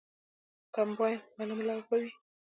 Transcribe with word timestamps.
کمباین 0.75 1.17
غنم 1.37 1.59
لو 1.67 1.79
کوي. 1.87 2.09